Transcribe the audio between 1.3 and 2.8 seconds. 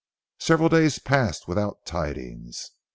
without tidings.